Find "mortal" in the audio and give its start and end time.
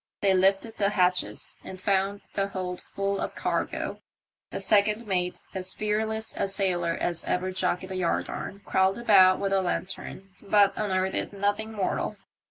11.73-12.17